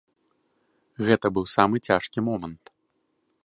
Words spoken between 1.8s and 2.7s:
цяжкі момант.